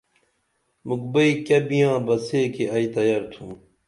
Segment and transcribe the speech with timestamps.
[0.87, 3.49] مُکھ بئیں کیہ بیاں بہ سے کی ائی تیار تُھم